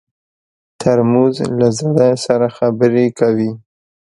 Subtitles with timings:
[0.79, 3.51] ترموز له زړه سره خبرې کوي.